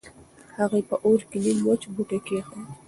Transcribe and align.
هغې 0.57 0.81
په 0.89 0.95
اور 1.05 1.19
کې 1.29 1.37
نيم 1.43 1.59
وچ 1.67 1.81
بوټی 1.93 2.19
کېښود. 2.27 2.65